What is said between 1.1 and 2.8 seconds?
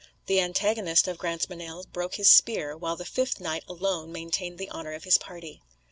Grantmesnil broke his spear;